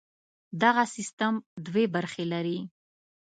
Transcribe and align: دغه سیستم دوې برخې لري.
دغه 0.61 0.83
سیستم 0.95 1.33
دوې 1.65 1.85
برخې 1.95 2.25
لري. 2.33 2.59